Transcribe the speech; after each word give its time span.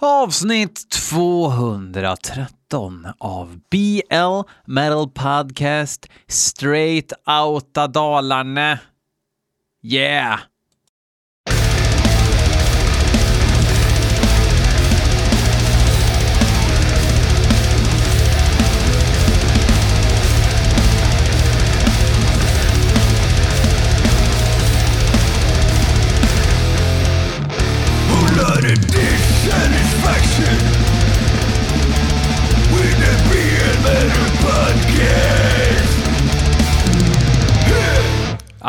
Avsnitt 0.00 0.90
213 0.90 3.06
av 3.18 3.60
BL 3.70 4.40
Metal 4.64 5.10
Podcast 5.10 6.06
Straight 6.28 7.12
Outta 7.26 7.86
Dalarna. 7.86 8.78
Yeah! 9.82 10.40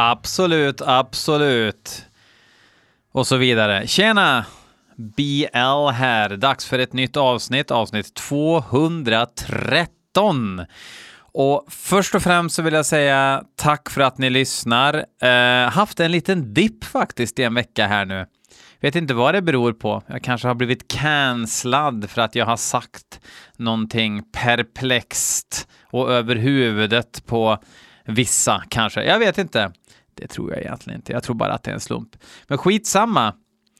Absolut, 0.01 0.81
absolut. 0.81 2.05
Och 3.11 3.27
så 3.27 3.37
vidare. 3.37 3.87
Tjena! 3.87 4.45
BL 4.95 5.89
här. 5.93 6.37
Dags 6.37 6.65
för 6.65 6.79
ett 6.79 6.93
nytt 6.93 7.17
avsnitt, 7.17 7.71
avsnitt 7.71 8.13
213. 8.13 10.65
Och 11.21 11.65
först 11.69 12.15
och 12.15 12.21
främst 12.21 12.55
så 12.55 12.61
vill 12.61 12.73
jag 12.73 12.85
säga 12.85 13.43
tack 13.55 13.89
för 13.89 14.01
att 14.01 14.17
ni 14.17 14.29
lyssnar. 14.29 15.05
Eh, 15.21 15.69
haft 15.69 15.99
en 15.99 16.11
liten 16.11 16.53
dipp 16.53 16.83
faktiskt 16.83 17.39
i 17.39 17.43
en 17.43 17.53
vecka 17.53 17.87
här 17.87 18.05
nu. 18.05 18.25
Vet 18.81 18.95
inte 18.95 19.13
vad 19.13 19.33
det 19.33 19.41
beror 19.41 19.73
på. 19.73 20.03
Jag 20.07 20.23
kanske 20.23 20.47
har 20.47 20.55
blivit 20.55 20.91
cancellad 20.91 22.09
för 22.09 22.21
att 22.21 22.35
jag 22.35 22.45
har 22.45 22.57
sagt 22.57 23.19
någonting 23.57 24.23
perplext 24.31 25.67
och 25.91 26.11
över 26.11 26.35
huvudet 26.35 27.25
på 27.25 27.57
vissa 28.05 28.63
kanske. 28.69 29.03
Jag 29.03 29.19
vet 29.19 29.37
inte. 29.37 29.71
Det 30.21 30.27
tror 30.27 30.51
jag 30.51 30.59
egentligen 30.59 30.99
inte. 30.99 31.11
Jag 31.11 31.23
tror 31.23 31.35
bara 31.35 31.53
att 31.53 31.63
det 31.63 31.71
är 31.71 31.75
en 31.75 31.79
slump. 31.79 32.15
Men 32.47 32.57
skitsamma. 32.57 33.33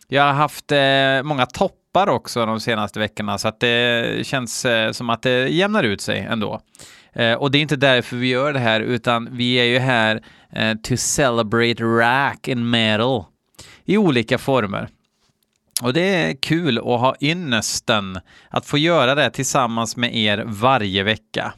Jag 0.08 0.24
har 0.24 0.34
haft 0.34 0.72
eh, 0.72 1.24
många 1.24 1.46
toppar 1.46 2.10
också 2.10 2.46
de 2.46 2.60
senaste 2.60 3.00
veckorna 3.00 3.38
så 3.38 3.48
att 3.48 3.60
det 3.60 4.28
känns 4.28 4.66
eh, 4.66 4.92
som 4.92 5.10
att 5.10 5.22
det 5.22 5.50
jämnar 5.50 5.84
ut 5.84 6.02
sig 6.02 6.20
ändå. 6.20 6.62
Eh, 7.14 7.34
och 7.34 7.52
det 7.52 7.58
är 7.58 7.62
inte 7.62 7.76
därför 7.76 8.16
vi 8.16 8.28
gör 8.28 8.54
det 8.54 8.60
här 8.60 8.82
utan 8.82 9.30
vi 9.32 9.56
är 9.56 9.64
ju 9.64 9.80
här 9.80 10.24
eh, 10.54 10.76
to 10.84 10.98
celebrate 10.98 11.84
rack 11.84 12.48
and 12.48 12.70
metal 12.70 13.24
i 13.86 13.98
olika 13.98 14.38
former. 14.38 14.90
Och 15.82 15.94
det 15.94 16.02
är 16.02 16.36
kul 16.42 16.78
att 16.78 16.84
ha 16.84 17.16
ynnesten 17.22 18.20
att 18.50 18.66
få 18.66 18.78
göra 18.78 19.16
det 19.16 19.30
tillsammans 19.30 19.96
med 19.96 20.16
er 20.16 20.44
varje 20.46 21.04
vecka. 21.04 21.54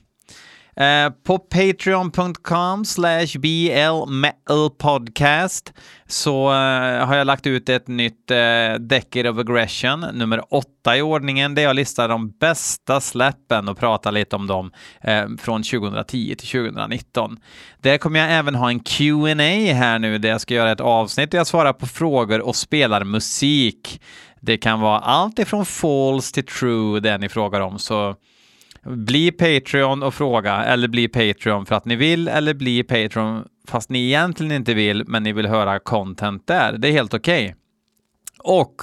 Eh, 0.82 1.10
på 1.24 1.40
patreon.com 1.40 2.86
slash 2.86 3.28
blmetalpodcast 3.40 5.74
så 6.08 6.50
uh, 6.50 6.56
har 7.06 7.16
jag 7.16 7.28
lagt 7.28 7.48
ut 7.48 7.70
ett 7.70 7.88
nytt 7.88 8.32
eh, 8.32 8.38
uh, 8.38 8.74
Decade 8.80 9.30
of 9.30 9.38
Aggression, 9.38 10.06
nummer 10.14 10.54
åtta 10.54 10.98
i 10.98 11.02
ordningen, 11.02 11.56
där 11.56 11.64
jag 11.64 11.76
listar 11.76 12.09
de 12.09 12.30
bästa 12.30 13.02
släppen 13.02 13.68
och 13.68 13.78
pratar 13.78 14.12
lite 14.12 14.36
om 14.36 14.48
dem 14.48 14.72
uh, 15.08 15.38
från 15.38 15.64
2010 15.64 16.36
till 16.36 16.48
2019. 16.48 17.40
Där 17.82 17.98
kommer 17.98 18.20
jag 18.20 18.32
även 18.32 18.56
ha 18.56 18.70
en 18.70 18.80
Q&A 18.80 19.74
här 19.74 20.00
nu, 20.00 20.18
där 20.18 20.30
jag 20.30 20.42
ska 20.42 20.54
göra 20.54 20.72
ett 20.72 20.82
avsnitt 20.82 21.32
där 21.32 21.38
jag 21.38 21.48
svarar 21.48 21.74
på 21.74 21.88
frågor 21.88 22.42
och 22.42 22.56
spelar 22.56 23.04
musik. 23.04 24.02
Det 24.40 24.58
kan 24.58 24.80
vara 24.80 25.00
allt 25.00 25.40
ifrån 25.40 25.66
false 25.66 26.34
till 26.34 26.46
true, 26.46 27.00
det 27.00 27.18
ni 27.18 27.30
frågar 27.30 27.62
om, 27.62 27.80
så 27.80 28.16
bli 28.86 29.32
Patreon 29.32 30.04
och 30.04 30.14
fråga, 30.14 30.64
eller 30.64 30.88
bli 30.88 31.08
Patreon 31.08 31.66
för 31.66 31.76
att 31.76 31.86
ni 31.86 31.96
vill, 31.96 32.28
eller 32.28 32.54
bli 32.54 32.84
Patreon 32.84 33.44
fast 33.68 33.90
ni 33.90 34.08
egentligen 34.08 34.52
inte 34.52 34.74
vill, 34.74 35.03
men 35.08 35.24
ni 35.24 35.34
vill 35.34 35.46
höra 35.46 35.80
content 35.80 36.47
där. 36.47 36.78
Det 36.78 36.88
är 36.88 36.92
helt 36.92 37.14
okej. 37.14 37.44
Okay. 37.46 37.56
Och 38.44 38.81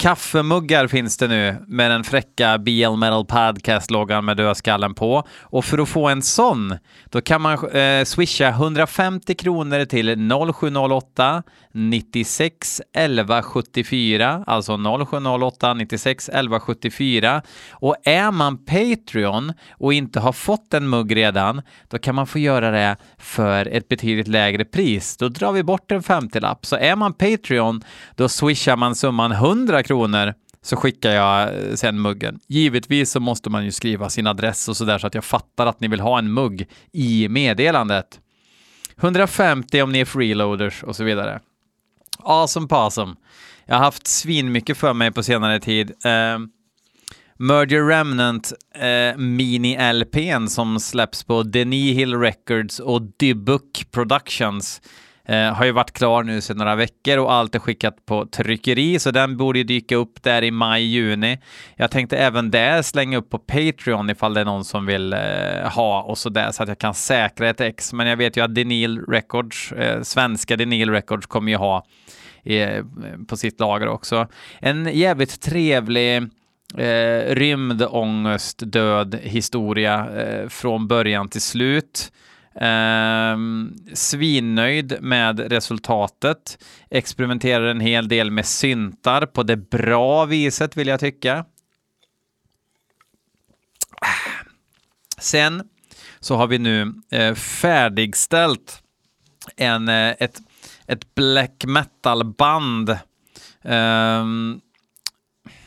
Kaffemuggar 0.00 0.86
finns 0.86 1.16
det 1.16 1.28
nu 1.28 1.56
med 1.66 1.90
den 1.90 2.04
fräcka 2.04 2.58
BL 2.58 2.96
Metal 2.96 3.24
Podcast-loggan 3.24 4.24
med 4.24 4.36
dödskallen 4.36 4.94
på. 4.94 5.26
Och 5.40 5.64
för 5.64 5.78
att 5.78 5.88
få 5.88 6.08
en 6.08 6.22
sån, 6.22 6.78
då 7.10 7.20
kan 7.20 7.40
man 7.40 7.68
eh, 7.70 8.04
swisha 8.04 8.48
150 8.48 9.34
kronor 9.34 9.84
till 9.84 10.28
0708 10.54 11.42
96 11.72 12.82
11 12.94 13.42
74, 13.42 14.44
alltså 14.46 14.76
0708 15.06 15.74
96 15.74 16.28
11 16.28 16.60
74. 16.60 17.42
Och 17.70 17.96
är 18.04 18.30
man 18.30 18.64
Patreon 18.64 19.52
och 19.70 19.92
inte 19.92 20.20
har 20.20 20.32
fått 20.32 20.74
en 20.74 20.88
mugg 20.88 21.16
redan, 21.16 21.62
då 21.88 21.98
kan 21.98 22.14
man 22.14 22.26
få 22.26 22.38
göra 22.38 22.70
det 22.70 22.96
för 23.18 23.66
ett 23.66 23.88
betydligt 23.88 24.28
lägre 24.28 24.64
pris. 24.64 25.16
Då 25.16 25.28
drar 25.28 25.52
vi 25.52 25.62
bort 25.62 25.90
en 25.92 26.02
50-lapp. 26.02 26.66
Så 26.66 26.76
är 26.76 26.96
man 26.96 27.12
Patreon, 27.12 27.82
då 28.14 28.28
swishar 28.28 28.76
man 28.76 28.94
summan 28.94 29.32
100 29.32 29.82
kronor 29.90 30.34
så 30.62 30.76
skickar 30.76 31.10
jag 31.10 31.42
eh, 31.42 31.74
sen 31.74 32.00
muggen. 32.00 32.40
Givetvis 32.48 33.10
så 33.10 33.20
måste 33.20 33.50
man 33.50 33.64
ju 33.64 33.72
skriva 33.72 34.10
sin 34.10 34.26
adress 34.26 34.68
och 34.68 34.76
sådär 34.76 34.98
så 34.98 35.06
att 35.06 35.14
jag 35.14 35.24
fattar 35.24 35.66
att 35.66 35.80
ni 35.80 35.88
vill 35.88 36.00
ha 36.00 36.18
en 36.18 36.32
mugg 36.32 36.68
i 36.92 37.28
meddelandet. 37.28 38.20
150 38.96 39.82
om 39.82 39.92
ni 39.92 40.00
är 40.00 40.04
freeloaders 40.04 40.82
och 40.82 40.96
så 40.96 41.04
vidare. 41.04 41.40
Awesome 42.18 42.68
possum. 42.68 43.16
Jag 43.66 43.74
har 43.74 43.84
haft 43.84 44.06
svin 44.06 44.62
för 44.74 44.92
mig 44.92 45.12
på 45.12 45.22
senare 45.22 45.60
tid. 45.60 45.90
Uh, 45.90 46.46
Merger 47.36 47.86
Remnant 47.88 48.52
eh, 48.74 48.86
uh, 48.86 49.16
mini-LPn 49.16 50.46
som 50.48 50.80
släpps 50.80 51.24
på 51.24 51.42
Denis 51.42 51.96
Hill 51.96 52.14
Records 52.14 52.80
och 52.80 53.02
Dybook 53.02 53.86
Productions 53.90 54.82
Eh, 55.30 55.54
har 55.54 55.64
ju 55.64 55.72
varit 55.72 55.92
klar 55.92 56.22
nu 56.22 56.40
sedan 56.40 56.56
några 56.56 56.74
veckor 56.74 57.18
och 57.18 57.32
allt 57.32 57.54
är 57.54 57.58
skickat 57.58 58.06
på 58.06 58.26
tryckeri, 58.26 58.98
så 58.98 59.10
den 59.10 59.36
borde 59.36 59.58
ju 59.58 59.64
dyka 59.64 59.96
upp 59.96 60.22
där 60.22 60.42
i 60.42 60.50
maj, 60.50 60.82
juni. 60.82 61.38
Jag 61.76 61.90
tänkte 61.90 62.16
även 62.18 62.50
där 62.50 62.82
slänga 62.82 63.18
upp 63.18 63.30
på 63.30 63.38
Patreon 63.38 64.10
ifall 64.10 64.34
det 64.34 64.40
är 64.40 64.44
någon 64.44 64.64
som 64.64 64.86
vill 64.86 65.12
eh, 65.12 65.20
ha 65.74 66.02
och 66.02 66.18
så 66.18 66.28
där 66.28 66.50
så 66.52 66.62
att 66.62 66.68
jag 66.68 66.78
kan 66.78 66.94
säkra 66.94 67.48
ett 67.48 67.60
ex. 67.60 67.92
Men 67.92 68.06
jag 68.06 68.16
vet 68.16 68.36
ju 68.36 68.44
att 68.44 68.54
Denil 68.54 69.00
Records, 69.00 69.72
eh, 69.72 70.02
svenska 70.02 70.56
Denil 70.56 70.90
Records 70.90 71.26
kommer 71.26 71.52
ju 71.52 71.58
ha 71.58 71.84
eh, 72.44 72.84
på 73.28 73.36
sitt 73.36 73.60
lager 73.60 73.88
också. 73.88 74.26
En 74.60 74.90
jävligt 74.92 75.40
trevlig 75.40 76.16
eh, 76.76 77.34
rymdångest, 77.34 78.62
död 78.66 79.18
historia 79.22 80.08
eh, 80.16 80.48
från 80.48 80.88
början 80.88 81.28
till 81.28 81.42
slut. 81.42 82.12
Um, 82.60 83.76
svinnöjd 83.94 84.98
med 85.00 85.40
resultatet. 85.52 86.64
Experimenterar 86.90 87.64
en 87.64 87.80
hel 87.80 88.08
del 88.08 88.30
med 88.30 88.46
syntar 88.46 89.26
på 89.26 89.42
det 89.42 89.56
bra 89.56 90.24
viset 90.24 90.76
vill 90.76 90.88
jag 90.88 91.00
tycka. 91.00 91.44
Sen 95.18 95.62
så 96.20 96.36
har 96.36 96.46
vi 96.46 96.58
nu 96.58 96.94
eh, 97.10 97.34
färdigställt 97.34 98.82
en, 99.56 99.88
eh, 99.88 100.14
ett, 100.18 100.40
ett 100.86 101.14
black 101.14 101.64
metal-band. 101.66 102.98
Um, 103.62 104.60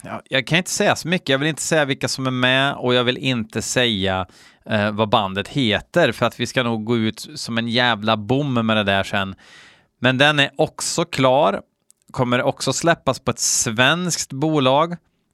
ja, 0.03 0.21
jag 0.29 0.47
kan 0.47 0.57
inte 0.57 0.71
säga 0.71 0.95
så 0.95 1.07
mycket. 1.07 1.29
Jag 1.29 1.37
vill 1.37 1.47
inte 1.47 1.61
säga 1.61 1.85
vilka 1.85 2.07
som 2.07 2.27
är 2.27 2.31
med 2.31 2.73
och 2.73 2.93
jag 2.93 3.03
vill 3.03 3.17
inte 3.17 3.61
säga 3.61 4.27
eh, 4.65 4.91
vad 4.91 5.09
bandet 5.09 5.47
heter 5.47 6.11
för 6.11 6.25
att 6.25 6.39
vi 6.39 6.47
ska 6.47 6.63
nog 6.63 6.85
gå 6.85 6.97
ut 6.97 7.27
som 7.35 7.57
en 7.57 7.67
jävla 7.67 8.17
bom 8.17 8.53
med 8.53 8.77
det 8.77 8.83
där 8.83 9.03
sen. 9.03 9.35
Men 9.99 10.17
den 10.17 10.39
är 10.39 10.51
också 10.55 11.05
klar, 11.05 11.61
kommer 12.11 12.41
också 12.41 12.73
släppas 12.73 13.19
på 13.19 13.31
ett 13.31 13.39
svenskt 13.39 14.33
bolag. 14.33 14.91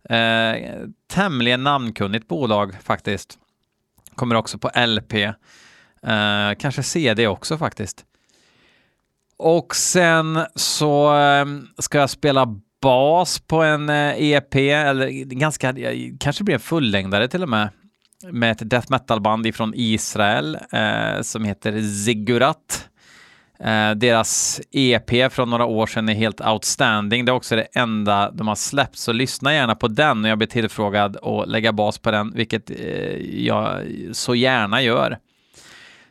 Eh, 0.10 0.56
tämligen 1.12 1.64
namnkunnigt 1.64 2.28
bolag 2.28 2.76
faktiskt. 2.84 3.38
Kommer 4.16 4.36
också 4.36 4.58
på 4.58 4.72
LP. 4.76 5.14
Eh, 6.04 6.54
kanske 6.60 6.84
CD 6.84 7.28
också 7.28 7.58
faktiskt. 7.58 8.06
Och 9.38 9.76
sen 9.76 10.40
så 10.56 11.18
eh, 11.18 11.46
ska 11.78 11.98
jag 11.98 12.10
spela 12.10 12.60
bas 12.82 13.40
på 13.40 13.64
en 13.64 13.90
eh, 13.90 14.32
EP, 14.32 14.56
eller 14.56 15.10
ganska, 15.24 15.74
kanske 16.20 16.44
blir 16.44 16.56
en 16.56 16.60
fullängdare 16.60 17.28
till 17.28 17.44
och 17.44 17.50
med 17.50 17.70
med 18.32 18.52
ett 18.52 18.70
death 18.70 18.92
metal-band 18.92 19.48
ifrån 19.48 19.74
Israel 19.76 20.58
eh, 20.72 21.22
som 21.22 21.46
heter 21.46 21.82
Ziggurat. 21.82 22.90
Eh, 23.60 23.92
deras 23.92 24.62
EP 24.72 25.34
från 25.34 25.50
några 25.50 25.66
år 25.66 25.88
sedan 25.88 26.10
är 26.10 26.14
helt 26.14 26.42
outstanding. 26.42 27.26
Det 27.26 27.32
är 27.32 27.34
också 27.34 27.56
det 27.56 27.68
enda 27.74 28.32
de 28.32 28.48
har 28.48 28.56
släppt, 28.56 28.98
så 28.98 29.12
lyssna 29.12 29.54
gärna 29.54 29.76
på 29.76 29.88
den 29.88 30.24
och 30.24 30.30
jag 30.30 30.38
blir 30.38 30.48
tillfrågad 30.48 31.18
att 31.18 31.50
lägga 31.50 31.74
bas 31.74 32.00
på 32.00 32.12
den, 32.12 32.34
vilket 32.36 32.70
eh, 32.70 33.46
jag 33.46 33.82
så 34.12 34.36
gärna 34.36 34.82
gör. 34.82 35.18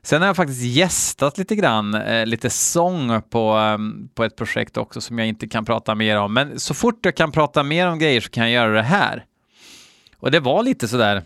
Sen 0.03 0.23
har 0.23 0.27
jag 0.27 0.37
faktiskt 0.37 0.62
gästat 0.62 1.39
lite 1.39 1.56
grann, 1.56 1.95
eh, 1.95 2.27
lite 2.27 2.50
sång 2.50 3.23
på, 3.23 3.59
eh, 3.59 3.79
på 4.15 4.25
ett 4.25 4.37
projekt 4.37 4.77
också 4.77 5.00
som 5.00 5.19
jag 5.19 5.29
inte 5.29 5.49
kan 5.49 5.65
prata 5.65 5.95
mer 5.95 6.19
om. 6.19 6.35
Men 6.35 6.61
så 6.61 6.75
fort 6.75 7.05
jag 7.05 7.17
kan 7.17 7.33
prata 7.33 7.62
mer 7.62 7.89
om 7.89 7.99
grejer 7.99 8.21
så 8.21 8.31
kan 8.31 8.43
jag 8.43 8.53
göra 8.53 8.73
det 8.73 8.83
här. 8.83 9.25
Och 10.17 10.31
det 10.31 10.41
var 10.41 10.62
lite 10.62 10.89
sådär, 10.89 11.23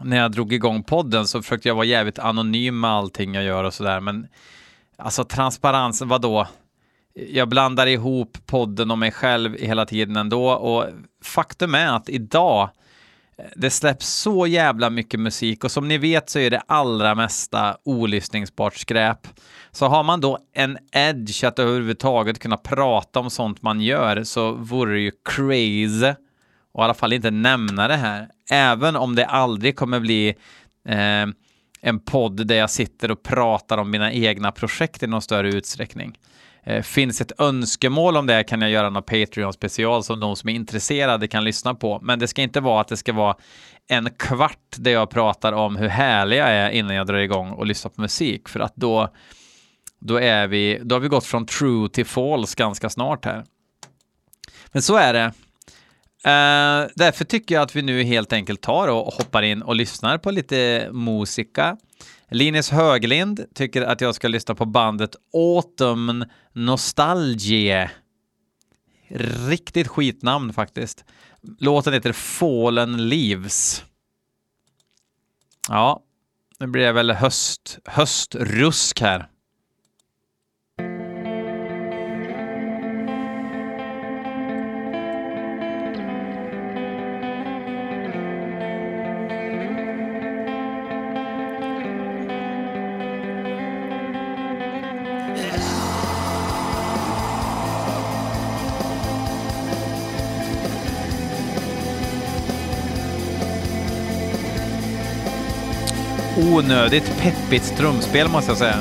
när 0.00 0.16
jag 0.16 0.32
drog 0.32 0.52
igång 0.52 0.82
podden 0.82 1.26
så 1.26 1.42
försökte 1.42 1.68
jag 1.68 1.74
vara 1.74 1.86
jävligt 1.86 2.18
anonym 2.18 2.80
med 2.80 2.90
allting 2.90 3.34
jag 3.34 3.44
gör 3.44 3.64
och 3.64 3.74
sådär. 3.74 4.00
Men 4.00 4.26
alltså 4.98 5.24
transparensen, 5.24 6.08
vadå? 6.08 6.48
Jag 7.14 7.48
blandar 7.48 7.86
ihop 7.86 8.38
podden 8.46 8.90
och 8.90 8.98
mig 8.98 9.12
själv 9.12 9.56
hela 9.58 9.86
tiden 9.86 10.16
ändå 10.16 10.50
och 10.50 10.86
faktum 11.22 11.74
är 11.74 11.96
att 11.96 12.08
idag 12.08 12.70
det 13.56 13.70
släpps 13.70 14.08
så 14.08 14.46
jävla 14.46 14.90
mycket 14.90 15.20
musik 15.20 15.64
och 15.64 15.70
som 15.70 15.88
ni 15.88 15.98
vet 15.98 16.30
så 16.30 16.38
är 16.38 16.50
det 16.50 16.62
allra 16.66 17.14
mesta 17.14 17.76
olyssningsbart 17.84 18.76
skräp. 18.76 19.28
Så 19.70 19.86
har 19.86 20.04
man 20.04 20.20
då 20.20 20.38
en 20.52 20.78
edge 20.92 21.44
att 21.44 21.58
överhuvudtaget 21.58 22.38
kunna 22.38 22.56
prata 22.56 23.20
om 23.20 23.30
sånt 23.30 23.62
man 23.62 23.80
gör 23.80 24.24
så 24.24 24.52
vore 24.52 24.92
det 24.92 25.00
ju 25.00 25.12
crazy 25.24 26.14
och 26.72 26.80
i 26.80 26.84
alla 26.84 26.94
fall 26.94 27.12
inte 27.12 27.30
nämna 27.30 27.88
det 27.88 27.96
här. 27.96 28.28
Även 28.50 28.96
om 28.96 29.14
det 29.14 29.26
aldrig 29.26 29.76
kommer 29.76 30.00
bli 30.00 30.28
eh, 30.88 31.26
en 31.80 32.00
podd 32.04 32.46
där 32.46 32.54
jag 32.54 32.70
sitter 32.70 33.10
och 33.10 33.22
pratar 33.22 33.78
om 33.78 33.90
mina 33.90 34.12
egna 34.12 34.52
projekt 34.52 35.02
i 35.02 35.06
någon 35.06 35.22
större 35.22 35.48
utsträckning. 35.48 36.18
Eh, 36.66 36.82
finns 36.82 37.20
ett 37.20 37.40
önskemål 37.40 38.16
om 38.16 38.26
det 38.26 38.44
kan 38.44 38.60
jag 38.60 38.70
göra 38.70 38.90
någon 38.90 39.02
Patreon-special 39.02 40.02
som 40.02 40.20
de 40.20 40.36
som 40.36 40.48
är 40.48 40.54
intresserade 40.54 41.28
kan 41.28 41.44
lyssna 41.44 41.74
på. 41.74 42.00
Men 42.02 42.18
det 42.18 42.28
ska 42.28 42.42
inte 42.42 42.60
vara 42.60 42.80
att 42.80 42.88
det 42.88 42.96
ska 42.96 43.12
vara 43.12 43.36
en 43.88 44.10
kvart 44.10 44.76
där 44.76 44.90
jag 44.90 45.10
pratar 45.10 45.52
om 45.52 45.76
hur 45.76 45.88
härlig 45.88 46.38
jag 46.38 46.48
är 46.48 46.70
innan 46.70 46.94
jag 46.94 47.06
drar 47.06 47.18
igång 47.18 47.50
och 47.50 47.66
lyssnar 47.66 47.90
på 47.90 48.00
musik. 48.00 48.48
För 48.48 48.60
att 48.60 48.76
då, 48.76 49.08
då, 50.00 50.16
är 50.16 50.46
vi, 50.46 50.80
då 50.82 50.94
har 50.94 51.00
vi 51.00 51.08
gått 51.08 51.26
från 51.26 51.46
true 51.46 51.88
till 51.88 52.06
false 52.06 52.54
ganska 52.58 52.90
snart 52.90 53.24
här. 53.24 53.44
Men 54.72 54.82
så 54.82 54.96
är 54.96 55.12
det. 55.12 55.32
Uh, 56.26 56.90
därför 56.94 57.24
tycker 57.24 57.54
jag 57.54 57.62
att 57.62 57.76
vi 57.76 57.82
nu 57.82 58.02
helt 58.02 58.32
enkelt 58.32 58.60
tar 58.60 58.88
och 58.88 59.12
hoppar 59.12 59.42
in 59.42 59.62
och 59.62 59.76
lyssnar 59.76 60.18
på 60.18 60.30
lite 60.30 60.88
musika. 60.92 61.76
Linus 62.34 62.70
Höglind 62.70 63.46
tycker 63.54 63.82
att 63.82 64.00
jag 64.00 64.14
ska 64.14 64.28
lyssna 64.28 64.54
på 64.54 64.64
bandet 64.64 65.16
Autumn 65.32 66.24
Nostalgie. 66.52 67.90
Riktigt 69.48 69.88
skitnamn 69.88 70.52
faktiskt. 70.52 71.04
Låten 71.58 71.92
heter 71.92 72.12
Fallen 72.12 73.08
Leaves. 73.08 73.84
Ja, 75.68 76.02
nu 76.58 76.66
blir 76.66 76.84
det 76.86 76.92
väl 76.92 77.10
höst, 77.10 77.78
höstrusk 77.84 79.00
här. 79.00 79.28
Onödigt 106.54 107.18
peppigt 107.18 107.76
trumspel 107.76 108.28
måste 108.28 108.50
jag 108.50 108.58
säga. 108.58 108.76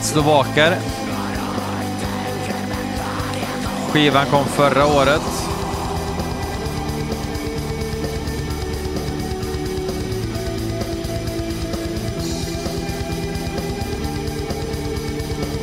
Slovaker. 0.00 0.76
Skivan 3.92 4.26
kom 4.26 4.44
förra 4.44 4.86
året. 4.86 5.53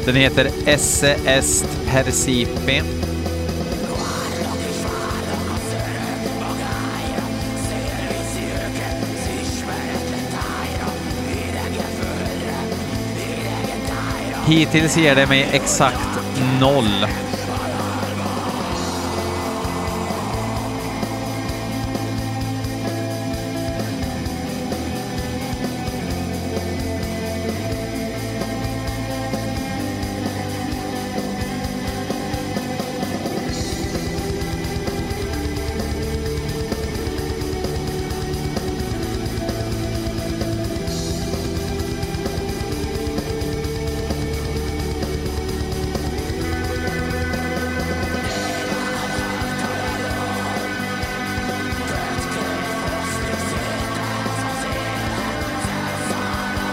Den 0.06 0.16
heter 0.16 0.48
Esse 0.66 1.16
Est 1.26 1.66
Percipi. 1.92 2.82
Hittills 14.46 14.96
ger 14.96 15.16
det 15.16 15.30
mig 15.30 15.50
exakt 15.54 16.20
noll. 16.60 17.31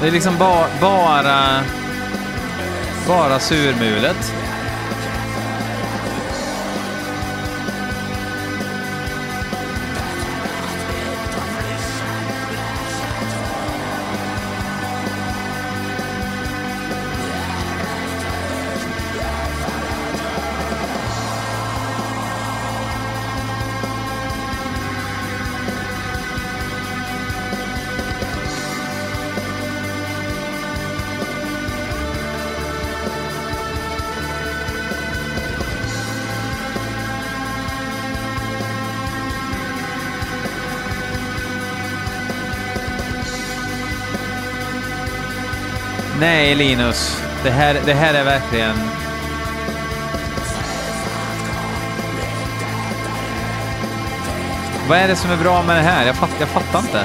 Det 0.01 0.07
är 0.07 0.11
liksom 0.11 0.39
ba 0.39 0.67
bara, 0.81 1.61
bara 3.09 3.39
surmulet. 3.39 4.35
Nej, 46.49 46.57
Linus. 46.57 47.23
Det 47.45 47.51
här, 47.51 47.81
det 47.87 47.95
här 47.95 48.15
är 48.15 48.25
verkligen... 48.25 48.75
Vad 54.89 54.99
är 54.99 55.09
det 55.09 55.17
som 55.17 55.31
är 55.31 55.37
bra 55.37 55.63
med 55.63 55.77
det 55.77 55.83
här? 55.83 56.07
Jag, 56.07 56.17
fatt, 56.17 56.31
jag 56.41 56.49
fattar 56.49 56.79
inte. 56.79 57.05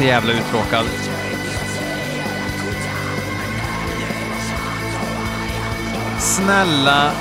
Så 0.00 0.04
jävla 0.04 0.32
uttråkad. 0.32 0.86
Snälla, 6.18 7.12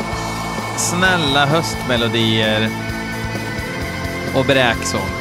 snälla 0.77 1.45
höstmelodier 1.45 2.69
och 4.33 4.45
bräksång. 4.45 5.18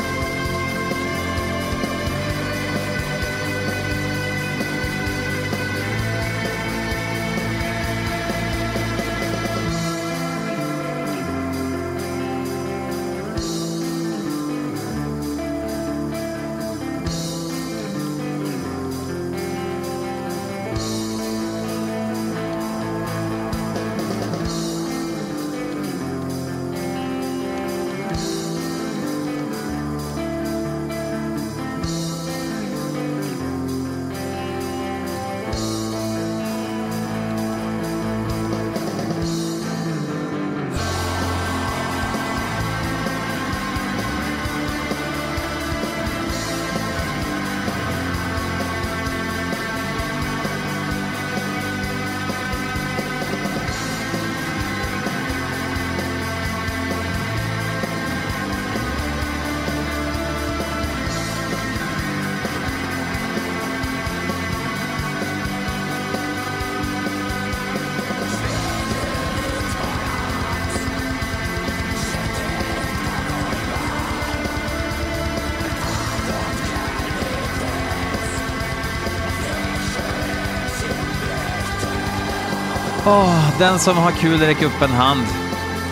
Oh, 83.09 83.59
den 83.59 83.79
som 83.79 83.97
har 83.97 84.11
kul 84.11 84.41
räck 84.41 84.63
upp 84.63 84.83
en 84.83 84.91
hand. 84.91 85.27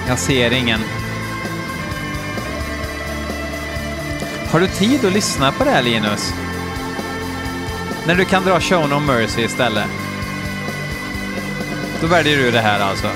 Jag 0.08 0.18
ser 0.18 0.50
ingen. 0.50 0.80
Har 4.50 4.61
du 4.61 4.66
tid 4.66 5.04
att 5.04 5.12
lyssna 5.12 5.52
på 5.52 5.64
det 5.64 5.70
här 5.70 5.82
Linus? 5.82 6.35
När 8.06 8.14
du 8.14 8.25
kan 8.25 8.44
dra 8.44 8.61
Show 8.61 8.88
No 8.88 9.00
Mercy 9.00 9.42
istället. 9.42 9.87
Då 12.00 12.06
väljer 12.06 12.37
du 12.37 12.50
det 12.50 12.61
här 12.61 12.80
alltså. 12.80 13.08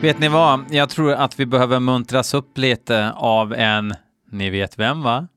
Vet 0.00 0.18
ni 0.18 0.28
vad? 0.28 0.64
Jag 0.70 0.88
tror 0.88 1.12
att 1.12 1.40
vi 1.40 1.46
behöver 1.46 1.80
muntras 1.80 2.34
upp 2.34 2.58
lite 2.58 3.12
av 3.12 3.54
en, 3.54 3.94
ni 4.30 4.50
vet 4.50 4.78
vem 4.78 5.02
va? 5.02 5.28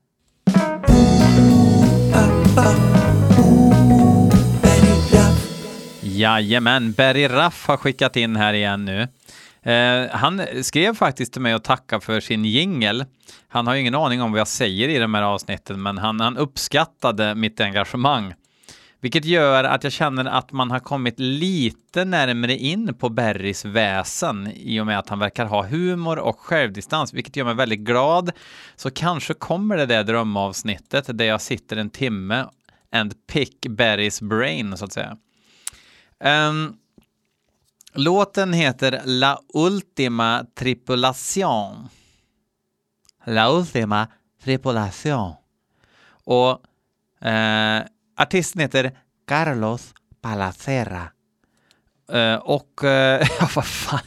Jajamän, 6.00 6.92
Berry 6.92 7.28
Raff 7.28 7.66
har 7.68 7.76
skickat 7.76 8.16
in 8.16 8.36
här 8.36 8.52
igen 8.52 8.84
nu. 8.84 9.08
Eh, 9.62 10.10
han 10.10 10.42
skrev 10.62 10.94
faktiskt 10.94 11.32
till 11.32 11.42
mig 11.42 11.54
och 11.54 11.64
tackade 11.64 12.04
för 12.04 12.20
sin 12.20 12.44
jingel. 12.44 13.04
Han 13.48 13.66
har 13.66 13.74
ju 13.74 13.80
ingen 13.80 13.94
aning 13.94 14.22
om 14.22 14.32
vad 14.32 14.40
jag 14.40 14.48
säger 14.48 14.88
i 14.88 14.98
de 14.98 15.14
här 15.14 15.22
avsnitten, 15.22 15.82
men 15.82 15.98
han, 15.98 16.20
han 16.20 16.36
uppskattade 16.36 17.34
mitt 17.34 17.60
engagemang. 17.60 18.34
Vilket 19.00 19.24
gör 19.24 19.64
att 19.64 19.84
jag 19.84 19.92
känner 19.92 20.24
att 20.24 20.52
man 20.52 20.70
har 20.70 20.78
kommit 20.78 21.18
lite 21.18 22.04
närmare 22.04 22.56
in 22.56 22.94
på 22.94 23.08
Berrys 23.08 23.64
väsen 23.64 24.52
i 24.54 24.80
och 24.80 24.86
med 24.86 24.98
att 24.98 25.08
han 25.08 25.18
verkar 25.18 25.46
ha 25.46 25.66
humor 25.66 26.18
och 26.18 26.40
självdistans, 26.40 27.14
vilket 27.14 27.36
gör 27.36 27.44
mig 27.44 27.54
väldigt 27.54 27.80
glad. 27.80 28.30
Så 28.76 28.90
kanske 28.90 29.34
kommer 29.34 29.76
det 29.76 29.86
där 29.86 30.04
drömavsnittet 30.04 31.18
där 31.18 31.24
jag 31.24 31.40
sitter 31.40 31.76
en 31.76 31.90
timme 31.90 32.46
and 32.92 33.26
pick 33.26 33.66
Berrys 33.66 34.20
brain, 34.22 34.76
så 34.76 34.84
att 34.84 34.92
säga. 34.92 35.16
Um, 36.24 36.76
låten 37.94 38.52
heter 38.52 39.00
La 39.04 39.40
Ultima 39.54 40.46
Tripulation. 40.54 41.88
La 43.24 43.52
Ultima 43.52 44.06
Tripulation. 44.44 45.32
Och 46.24 46.50
eh, 47.28 47.82
Artisten 48.20 48.62
heter 48.62 48.92
Carlos 49.28 49.94
Palacera. 50.22 51.08
Uh, 52.12 52.34
och, 52.34 52.80
uh, 52.84 52.90
ja 53.40 53.48
vad 53.54 53.66
fan, 53.66 54.00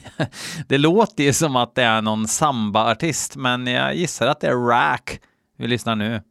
det 0.67 0.77
låter 0.77 1.23
ju 1.23 1.33
som 1.33 1.55
att 1.55 1.75
det 1.75 1.83
är 1.83 2.01
någon 2.01 2.27
samba-artist, 2.27 3.35
men 3.35 3.67
jag 3.67 3.95
gissar 3.95 4.27
att 4.27 4.39
det 4.39 4.47
är 4.47 4.67
Rack. 4.67 5.19
Vi 5.57 5.67
lyssnar 5.67 5.95
nu. 5.95 6.21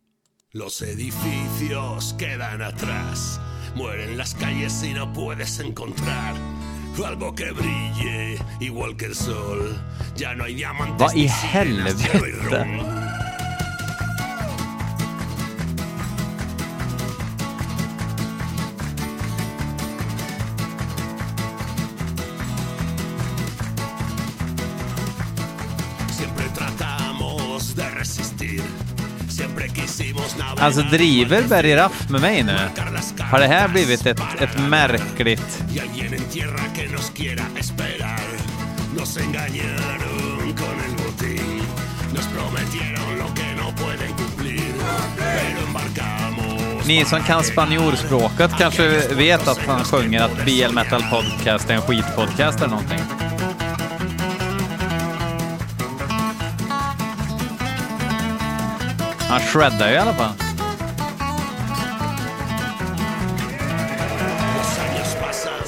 Los 0.55 0.83
edificios 0.83 2.15
quedan 2.19 2.63
atrás 2.63 3.41
Mueren 3.75 4.19
las 4.19 4.35
calles 4.35 4.85
y 4.85 4.93
no 4.93 5.13
puedes 5.15 5.61
encontrar 5.61 6.35
Algo 7.07 7.35
que 7.35 7.53
brille 7.53 8.39
igual 8.61 8.97
que 8.99 9.07
el 9.07 9.15
sol 9.15 9.79
Ya 10.17 10.35
no 10.35 10.45
hay 10.45 10.55
diamantes 10.55 11.01
Vad 11.01 11.17
i 11.17 11.27
helvete? 11.27 13.22
Alltså 30.63 30.83
driver 30.83 31.43
Berry 31.43 31.77
Raff 31.77 32.11
med 32.11 32.21
mig 32.21 32.43
nu? 32.43 32.57
Har 33.21 33.39
det 33.39 33.47
här 33.47 33.69
blivit 33.69 34.07
ett, 34.07 34.21
ett 34.41 34.59
märkligt... 34.69 35.65
Ni 46.87 47.05
som 47.05 47.23
kan 47.23 47.45
spanjorspråket 47.45 48.51
kanske 48.59 49.15
vet 49.15 49.49
att 49.49 49.59
han 49.59 49.85
sjunger 49.85 50.23
att 50.23 50.45
BL 50.45 50.75
Metal 50.75 51.03
Podcast 51.03 51.71
är 51.71 51.75
en 51.75 51.83
skitpodcast 51.83 52.59
eller 52.59 52.69
någonting. 52.69 53.01
Han 59.29 59.41
shreddar 59.41 59.89
ju 59.89 59.95
i 59.95 59.99
alla 59.99 60.15
fall. 60.15 60.42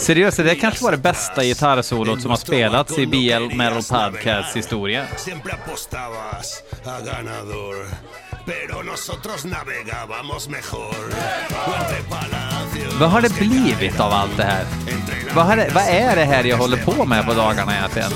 Seriöst, 0.04 0.37
det 0.37 0.54
kanske 0.54 0.84
var 0.84 0.90
det 0.90 0.99
bästa 0.99 1.44
gitarrsolot 1.44 2.23
som 2.23 2.30
har 2.30 2.37
spelats 2.37 2.99
i 2.99 3.06
BL 3.06 3.56
Metal 3.56 3.82
Podcasts 3.82 4.56
historia. 4.56 5.06
Vad 13.00 13.11
har 13.11 13.20
det 13.20 13.34
blivit 13.38 14.00
av 14.00 14.12
allt 14.12 14.37
det 14.37 14.44
här? 14.44 14.64
Vad, 15.34 15.58
det, 15.58 15.70
vad 15.75 15.84
är 15.88 16.16
det 16.16 16.25
här 16.25 16.44
jag 16.44 16.56
håller 16.56 16.76
på 16.76 17.04
med 17.04 17.26
på 17.26 17.34
dagarna 17.34 17.76
egentligen? 17.76 18.11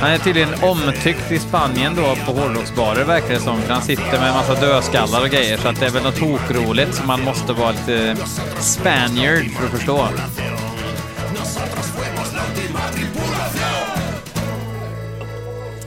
Han 0.00 0.10
är 0.10 0.18
tydligen 0.18 0.54
omtyckt 0.62 1.32
i 1.32 1.38
Spanien 1.38 1.94
då 1.96 2.02
på 2.02 2.40
hårdrocksbarer 2.40 3.04
verkar 3.04 3.34
det 3.34 3.40
som. 3.40 3.60
För 3.60 3.72
han 3.72 3.82
sitter 3.82 4.18
med 4.18 4.28
en 4.28 4.34
massa 4.34 4.60
dödskallar 4.60 5.22
och 5.22 5.28
grejer 5.28 5.56
så 5.56 5.68
att 5.68 5.80
det 5.80 5.86
är 5.86 5.90
väl 5.90 6.02
något 6.02 6.16
tokroligt 6.16 6.94
som 6.94 7.06
man 7.06 7.24
måste 7.24 7.52
vara 7.52 7.70
lite 7.70 8.16
Spaniard 8.60 9.50
för 9.50 9.64
att 9.64 9.70
förstå. 9.70 10.08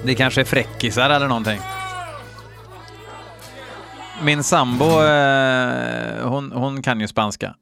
Det 0.05 0.15
kanske 0.15 0.41
är 0.41 0.45
fräckisar 0.45 1.09
eller 1.09 1.27
någonting. 1.27 1.59
Min 4.23 4.43
sambo, 4.43 5.03
eh, 5.03 6.27
hon, 6.27 6.51
hon 6.51 6.81
kan 6.81 6.99
ju 6.99 7.07
spanska. 7.07 7.55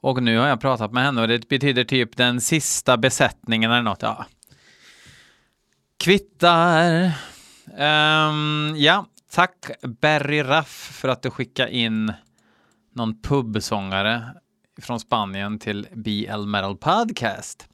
Och 0.00 0.22
nu 0.22 0.38
har 0.38 0.48
jag 0.48 0.60
pratat 0.60 0.92
med 0.92 1.04
henne 1.04 1.20
och 1.22 1.28
det 1.28 1.48
betyder 1.48 1.84
typ 1.84 2.16
den 2.16 2.40
sista 2.40 2.96
besättningen 2.96 3.70
eller 3.70 3.82
något. 3.82 4.02
Ja. 4.02 4.26
Kvittar. 6.04 7.12
Um, 7.66 8.74
ja, 8.76 9.06
tack 9.30 9.70
Barry 9.82 10.42
Raff 10.42 10.98
för 11.00 11.08
att 11.08 11.22
du 11.22 11.30
skickade 11.30 11.76
in 11.76 12.12
någon 12.92 13.20
pubsångare 13.22 14.24
från 14.82 15.00
Spanien 15.00 15.58
till 15.58 15.86
BL 15.92 16.46
Metal 16.46 16.76
Podcast. 16.76 17.68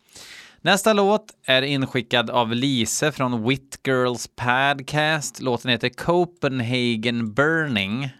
Nästa 0.60 0.92
låt 0.92 1.34
är 1.44 1.62
inskickad 1.62 2.30
av 2.30 2.54
Lise 2.54 3.12
från 3.12 3.49
Wit 3.49 3.80
Girls 3.87 4.28
Podcast. 4.37 5.40
Låten 5.40 5.70
heter 5.70 5.88
Copenhagen 5.88 7.34
Burning. 7.34 8.10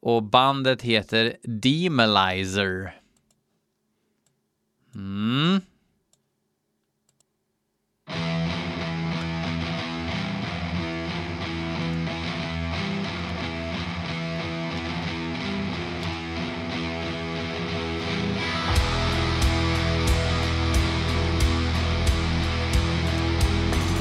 Och 0.00 0.22
bandet 0.22 0.82
heter 0.82 1.36
Demolizer. 1.42 3.00
Mm. 4.94 5.60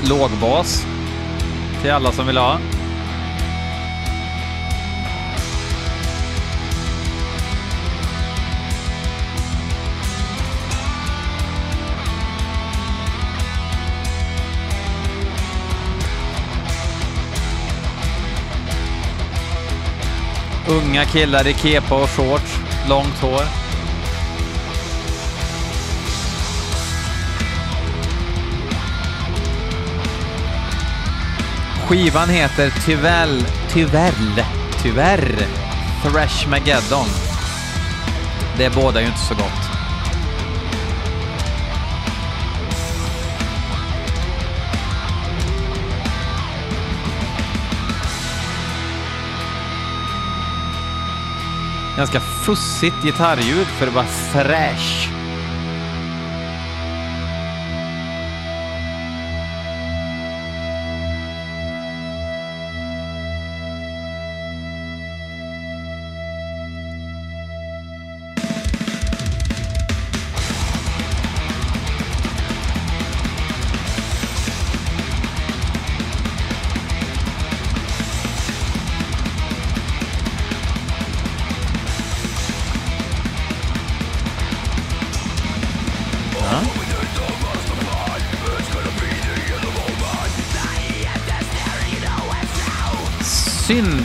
Lågbas 0.04 0.86
till 1.82 1.92
alla 1.92 2.12
som 2.12 2.28
vill 2.28 2.38
ha. 2.38 2.60
Unga 20.70 21.06
killar 21.06 21.48
i 21.48 21.54
kepa 21.54 21.96
och 21.96 22.10
shorts, 22.10 22.60
långt 22.90 23.20
hår. 23.22 23.67
Skivan 31.88 32.30
heter 32.30 32.74
tyvärr, 32.86 33.30
tyvärr, 33.70 34.46
tyvärr 34.84 35.48
Thrash 36.04 36.50
Mageddon. 36.50 37.08
Det 38.58 38.76
båda 38.76 39.02
ju 39.02 39.08
inte 39.08 39.20
så 39.20 39.34
gott. 39.34 39.68
Ganska 51.98 52.20
fussigt 52.20 53.04
gitarrljud 53.04 53.68
för 53.68 53.88
att 53.88 53.94
vara 53.94 54.06
fräsch. 54.06 55.07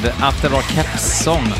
Synd 0.02 0.14
att 0.20 0.42
det 0.42 0.48
var 0.48 0.62
kepssång. 0.62 1.52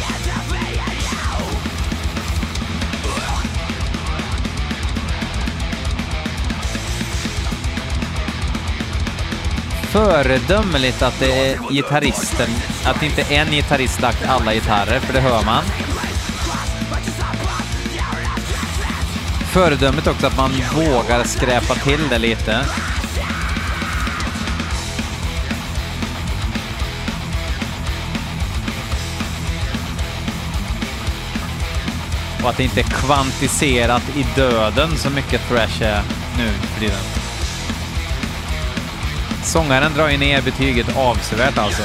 Föredömligt 9.83 11.03
att 11.03 11.19
det 11.21 11.51
är 11.51 11.59
gitarristen, 11.71 12.51
att 12.85 13.03
inte 13.03 13.23
en 13.23 13.51
gitarrist 13.51 14.01
lagt 14.01 14.29
alla 14.29 14.55
gitarrer, 14.55 15.01
för 15.01 15.13
det 15.13 15.21
hör 15.21 15.45
man. 15.45 15.65
Föredömligt 19.53 20.07
också 20.07 20.27
att 20.27 20.37
man 20.37 20.51
vågar 20.75 21.25
skräpa 21.25 21.75
till 21.75 22.09
det 22.11 22.19
lite. 22.19 22.65
Och 32.43 32.49
att 32.49 32.57
det 32.57 32.65
inte 32.65 32.81
är 32.81 32.85
kvantiserat 32.85 34.03
i 34.17 34.27
döden 34.37 34.97
så 34.97 35.11
mycket 35.11 35.49
thrash 35.49 35.83
är 35.83 36.03
nu 36.39 36.49
för 36.53 36.81
tiden. 36.81 36.99
Sångaren 39.43 39.93
drar 39.95 40.09
ju 40.09 40.19
ner 40.19 40.43
betyget 40.43 40.97
avsevärt 40.97 41.59
alltså. 41.59 41.83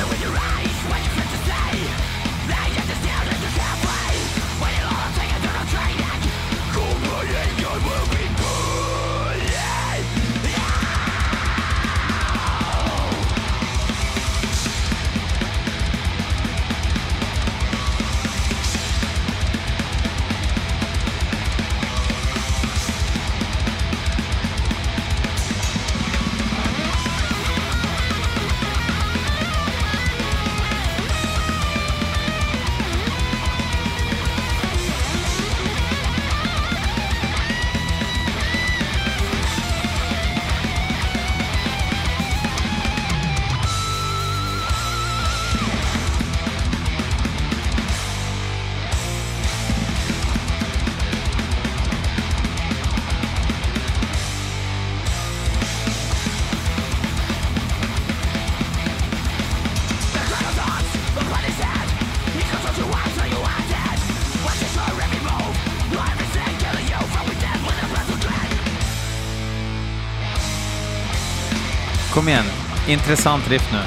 Intressant 72.87 73.47
riff 73.47 73.71
nu. 73.71 73.77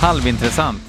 Halvintressant. 0.00 0.83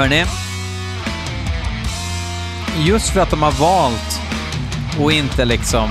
Hörni, 0.00 0.24
just 2.86 3.08
för 3.08 3.20
att 3.20 3.30
de 3.30 3.42
har 3.42 3.52
valt 3.52 4.20
att 5.06 5.12
inte 5.12 5.44
liksom 5.44 5.90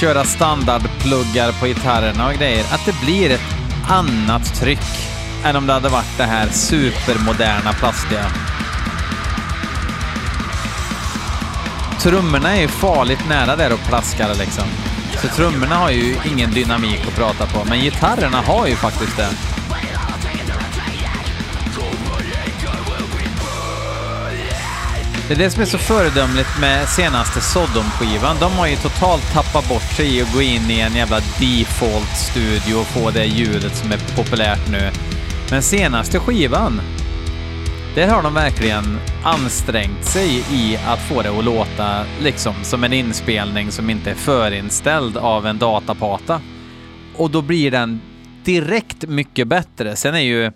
köra 0.00 0.24
standardpluggar 0.24 1.52
på 1.60 1.66
gitarrerna 1.66 2.26
och 2.26 2.34
grejer, 2.34 2.64
att 2.72 2.86
det 2.86 3.00
blir 3.04 3.30
ett 3.30 3.54
annat 3.88 4.54
tryck 4.54 5.08
än 5.44 5.56
om 5.56 5.66
det 5.66 5.72
hade 5.72 5.88
varit 5.88 6.16
det 6.16 6.24
här 6.24 6.48
supermoderna 6.48 7.72
plastiga. 7.72 8.24
Trummorna 12.00 12.56
är 12.56 12.60
ju 12.60 12.68
farligt 12.68 13.28
nära 13.28 13.56
där 13.56 13.72
och 13.72 13.88
plaskar 13.88 14.34
liksom. 14.34 14.64
Så 15.22 15.28
trummorna 15.28 15.74
har 15.74 15.90
ju 15.90 16.16
ingen 16.32 16.50
dynamik 16.50 17.00
att 17.08 17.16
prata 17.16 17.46
på, 17.46 17.64
men 17.64 17.80
gitarrerna 17.80 18.40
har 18.40 18.66
ju 18.66 18.76
faktiskt 18.76 19.16
det. 19.16 19.47
Det 25.28 25.34
är 25.34 25.38
det 25.38 25.50
som 25.50 25.62
är 25.62 25.66
så 25.66 25.78
föredömligt 25.78 26.60
med 26.60 26.88
senaste 26.88 27.40
Sodom-skivan. 27.40 28.36
De 28.40 28.52
har 28.52 28.66
ju 28.66 28.76
totalt 28.76 29.32
tappat 29.32 29.68
bort 29.68 29.82
sig 29.96 30.16
i 30.16 30.22
att 30.22 30.34
gå 30.34 30.42
in 30.42 30.70
i 30.70 30.80
en 30.80 30.94
jävla 30.94 31.20
default-studio 31.20 32.74
och 32.80 32.86
få 32.86 33.10
det 33.10 33.24
ljudet 33.24 33.76
som 33.76 33.92
är 33.92 34.16
populärt 34.16 34.70
nu. 34.70 34.90
Men 35.50 35.62
senaste 35.62 36.18
skivan, 36.18 36.80
där 37.94 38.08
har 38.08 38.22
de 38.22 38.34
verkligen 38.34 38.98
ansträngt 39.24 40.04
sig 40.04 40.44
i 40.52 40.78
att 40.86 41.00
få 41.00 41.22
det 41.22 41.38
att 41.38 41.44
låta 41.44 42.04
liksom 42.20 42.54
som 42.62 42.84
en 42.84 42.92
inspelning 42.92 43.70
som 43.70 43.90
inte 43.90 44.10
är 44.10 44.14
förinställd 44.14 45.16
av 45.16 45.46
en 45.46 45.58
datapata. 45.58 46.40
Och 47.16 47.30
då 47.30 47.42
blir 47.42 47.70
den 47.70 48.00
direkt 48.44 49.08
mycket 49.08 49.48
bättre. 49.48 49.96
Sen 49.96 50.14
är 50.14 50.20
ju 50.20 50.52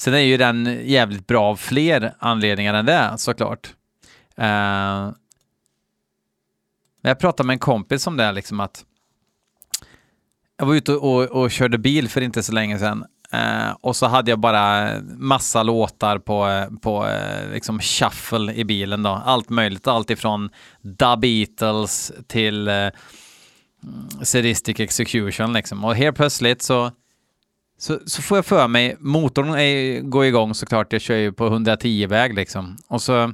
Sen 0.00 0.14
är 0.14 0.18
ju 0.18 0.36
den 0.36 0.80
jävligt 0.84 1.26
bra 1.26 1.44
av 1.44 1.56
fler 1.56 2.14
anledningar 2.18 2.74
än 2.74 2.86
det 2.86 3.14
såklart. 3.16 3.74
Uh, 4.38 5.12
jag 7.02 7.18
pratade 7.18 7.46
med 7.46 7.54
en 7.54 7.58
kompis 7.58 8.06
om 8.06 8.16
det, 8.16 8.32
liksom 8.32 8.60
att 8.60 8.84
jag 10.58 10.66
var 10.66 10.74
ute 10.74 10.92
och, 10.92 11.14
och, 11.14 11.42
och 11.42 11.50
körde 11.50 11.78
bil 11.78 12.08
för 12.08 12.20
inte 12.20 12.42
så 12.42 12.52
länge 12.52 12.78
sedan 12.78 13.04
uh, 13.34 13.76
och 13.80 13.96
så 13.96 14.06
hade 14.06 14.30
jag 14.30 14.38
bara 14.38 14.92
massa 15.02 15.62
låtar 15.62 16.18
på, 16.18 16.66
på 16.82 17.06
uh, 17.06 17.52
liksom 17.52 17.80
shuffle 17.80 18.52
i 18.52 18.64
bilen 18.64 19.02
då. 19.02 19.10
Allt 19.10 19.48
möjligt, 19.48 19.86
allt 19.86 20.10
ifrån 20.10 20.50
The 20.98 21.16
Beatles 21.16 22.12
till 22.26 22.68
uh, 22.68 22.90
Sadistic 24.22 24.80
Execution 24.80 25.52
liksom. 25.52 25.84
Och 25.84 25.94
helt 25.94 26.16
plötsligt 26.16 26.62
så 26.62 26.90
så, 27.80 27.98
så 28.06 28.22
får 28.22 28.38
jag 28.38 28.46
för 28.46 28.68
mig, 28.68 28.96
motorn 28.98 29.48
är, 29.48 30.00
går 30.00 30.24
igång 30.24 30.54
såklart, 30.54 30.92
jag 30.92 31.02
kör 31.02 31.16
ju 31.16 31.32
på 31.32 31.48
110-väg 31.48 32.34
liksom. 32.34 32.76
Och 32.88 33.02
så 33.02 33.32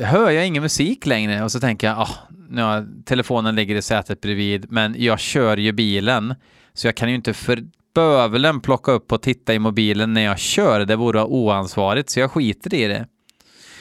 hör 0.00 0.30
jag 0.30 0.46
ingen 0.46 0.62
musik 0.62 1.06
längre 1.06 1.44
och 1.44 1.52
så 1.52 1.60
tänker 1.60 1.86
jag, 1.86 1.98
ah, 1.98 2.10
nu 2.48 2.88
telefonen 3.04 3.54
ligger 3.54 3.76
i 3.76 3.82
sätet 3.82 4.20
bredvid, 4.20 4.66
men 4.72 4.94
jag 4.98 5.20
kör 5.20 5.56
ju 5.56 5.72
bilen, 5.72 6.34
så 6.74 6.86
jag 6.86 6.94
kan 6.94 7.08
ju 7.08 7.14
inte 7.14 7.34
för 7.34 7.64
bövelen 7.94 8.60
plocka 8.60 8.92
upp 8.92 9.12
och 9.12 9.22
titta 9.22 9.54
i 9.54 9.58
mobilen 9.58 10.12
när 10.12 10.24
jag 10.24 10.38
kör, 10.38 10.80
det 10.80 10.96
vore 10.96 11.22
oansvarigt, 11.22 12.10
så 12.10 12.20
jag 12.20 12.30
skiter 12.30 12.74
i 12.74 12.86
det. 12.86 13.06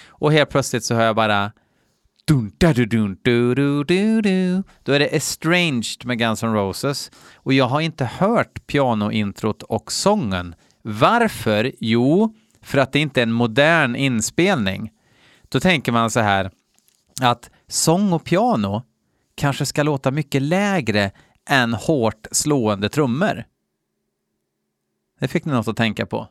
Och 0.07 0.31
helt 0.31 0.49
plötsligt 0.49 0.83
så 0.83 0.95
hör 0.95 1.05
jag 1.05 1.15
bara 1.15 1.51
Dun, 2.27 2.51
da, 2.57 2.73
du, 2.73 2.85
dun, 2.85 3.17
du, 3.21 3.55
du, 3.55 3.83
du, 3.83 4.21
du. 4.21 4.63
Då 4.83 4.91
är 4.91 4.99
det 4.99 5.15
Estranged 5.15 6.05
med 6.05 6.17
Guns 6.17 6.43
N' 6.43 6.53
Roses. 6.53 7.11
Och 7.35 7.53
jag 7.53 7.67
har 7.67 7.81
inte 7.81 8.05
hört 8.05 8.67
pianointrot 8.67 9.63
och 9.63 9.91
sången. 9.91 10.55
Varför? 10.81 11.71
Jo, 11.79 12.35
för 12.61 12.77
att 12.77 12.91
det 12.91 12.99
inte 12.99 13.21
är 13.21 13.23
en 13.23 13.31
modern 13.31 13.95
inspelning. 13.95 14.91
Då 15.49 15.59
tänker 15.59 15.91
man 15.91 16.11
så 16.11 16.19
här 16.19 16.51
att 17.21 17.49
sång 17.67 18.13
och 18.13 18.23
piano 18.23 18.83
kanske 19.35 19.65
ska 19.65 19.83
låta 19.83 20.11
mycket 20.11 20.41
lägre 20.41 21.11
än 21.49 21.73
hårt 21.73 22.27
slående 22.31 22.89
trummor. 22.89 23.43
Det 25.19 25.27
fick 25.27 25.45
ni 25.45 25.51
något 25.51 25.67
att 25.67 25.77
tänka 25.77 26.05
på. 26.05 26.27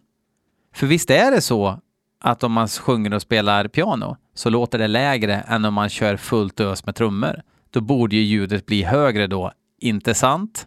För 0.75 0.87
visst 0.87 1.11
är 1.11 1.31
det 1.31 1.41
så 1.41 1.81
att 2.25 2.45
om 2.45 2.53
man 2.53 2.69
sjunger 2.69 3.15
och 3.15 3.23
spelar 3.23 3.69
piano 3.69 4.17
så 4.35 4.51
låter 4.51 4.79
det 4.79 4.89
lägre 4.89 5.35
än 5.35 5.65
om 5.65 5.75
man 5.75 5.89
kör 5.89 6.17
fullt 6.17 6.61
ös 6.61 6.87
med 6.87 6.95
trummor. 6.95 7.43
Då 7.71 7.81
borde 7.81 8.17
ju 8.17 8.23
ljudet 8.23 8.67
bli 8.67 8.83
högre 8.83 9.27
då, 9.27 9.53
inte 9.81 10.15
sant? 10.15 10.67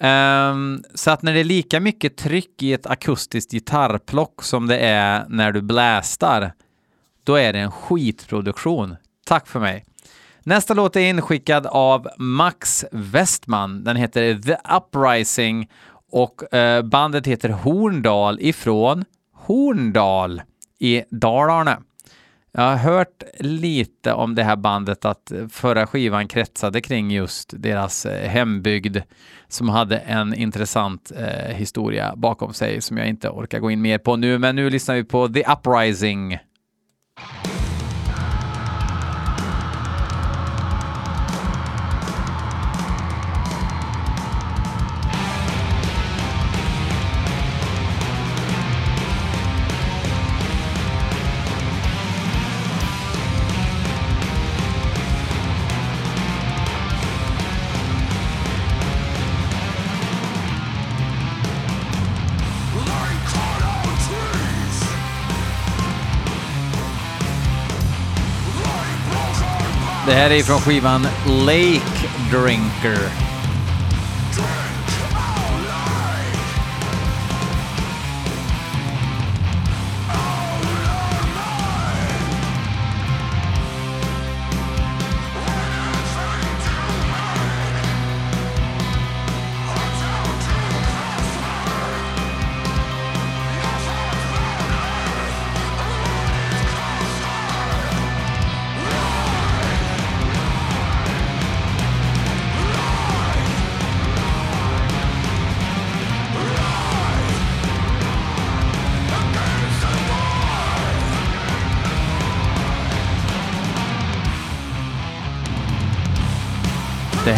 Um, 0.00 0.84
så 0.94 1.10
att 1.10 1.22
när 1.22 1.34
det 1.34 1.40
är 1.40 1.44
lika 1.44 1.80
mycket 1.80 2.16
tryck 2.16 2.62
i 2.62 2.72
ett 2.72 2.86
akustiskt 2.86 3.52
gitarrplock 3.52 4.42
som 4.42 4.66
det 4.66 4.78
är 4.78 5.24
när 5.28 5.52
du 5.52 5.62
blästar, 5.62 6.52
då 7.24 7.34
är 7.34 7.52
det 7.52 7.58
en 7.58 7.72
skitproduktion. 7.72 8.96
Tack 9.26 9.48
för 9.48 9.60
mig. 9.60 9.84
Nästa 10.42 10.74
låt 10.74 10.96
är 10.96 11.00
inskickad 11.00 11.66
av 11.66 12.08
Max 12.18 12.84
Westman. 12.92 13.84
Den 13.84 13.96
heter 13.96 14.34
The 14.34 14.56
Uprising 14.76 15.70
och 16.10 16.42
uh, 16.54 16.82
bandet 16.82 17.26
heter 17.26 17.48
Horndal 17.48 18.38
ifrån 18.40 19.04
Horndal 19.46 20.42
i 20.78 21.02
Dalarna. 21.10 21.82
Jag 22.52 22.62
har 22.62 22.76
hört 22.76 23.22
lite 23.38 24.12
om 24.12 24.34
det 24.34 24.42
här 24.44 24.56
bandet 24.56 25.04
att 25.04 25.32
förra 25.50 25.86
skivan 25.86 26.28
kretsade 26.28 26.80
kring 26.80 27.10
just 27.10 27.54
deras 27.56 28.06
eh, 28.06 28.28
hembygd 28.28 28.98
som 29.48 29.68
hade 29.68 29.98
en 29.98 30.34
intressant 30.34 31.12
eh, 31.16 31.54
historia 31.56 32.12
bakom 32.16 32.52
sig 32.52 32.80
som 32.80 32.96
jag 32.96 33.08
inte 33.08 33.28
orkar 33.28 33.58
gå 33.58 33.70
in 33.70 33.82
mer 33.82 33.98
på 33.98 34.16
nu. 34.16 34.38
Men 34.38 34.56
nu 34.56 34.70
lyssnar 34.70 34.94
vi 34.94 35.04
på 35.04 35.28
The 35.28 35.44
Uprising. 35.52 36.38
Det 70.14 70.20
här 70.20 70.30
är 70.30 70.42
från 70.42 70.60
skivan 70.60 71.02
Lake 71.26 72.08
Drinker. 72.30 73.33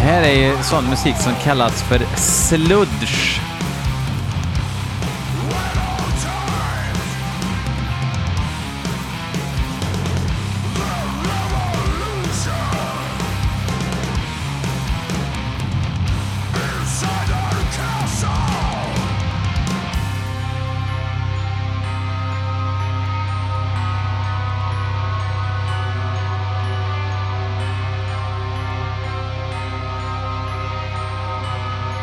Här 0.07 0.21
är 0.21 0.33
ju 0.33 0.63
sån 0.63 0.89
musik 0.89 1.15
som 1.15 1.33
kallas 1.43 1.83
för 1.83 1.99
sludge. 2.15 3.46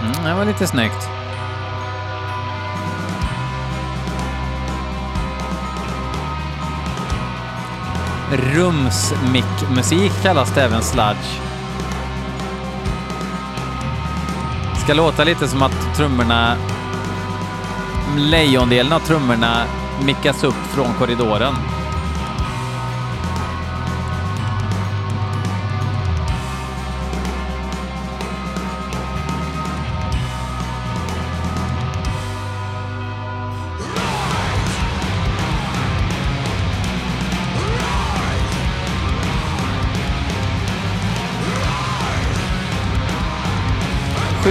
Mm, 0.01 0.25
det 0.25 0.35
var 0.35 0.45
lite 0.45 0.67
snyggt. 0.67 1.09
Rumsmick-musik 8.33 10.13
kallas 10.23 10.55
det 10.55 10.63
även 10.63 10.83
sludge. 10.83 11.41
Ska 14.85 14.95
låta 14.95 15.25
lite 15.25 15.49
som 15.49 15.63
att 15.63 15.97
trummorna... 15.97 16.57
Lejondelen 18.17 18.93
av 18.93 19.01
trummorna 19.01 19.65
mickas 20.05 20.45
upp 20.45 20.55
från 20.75 20.95
korridoren. 20.99 21.55